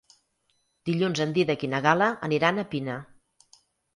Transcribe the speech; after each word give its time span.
Dilluns 0.89 1.19
en 1.25 1.35
Dídac 1.35 1.67
i 1.67 1.69
na 1.75 1.83
Gal·la 1.87 2.09
aniran 2.29 2.57
a 2.57 2.65
Pina. 2.75 2.95